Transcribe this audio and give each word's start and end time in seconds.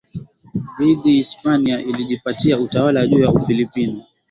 dhidi 0.79 1.13
Hispania 1.13 1.79
ilijipatia 1.81 2.59
utawala 2.59 3.07
juu 3.07 3.19
ya 3.19 3.31
Ufilipino 3.31 4.03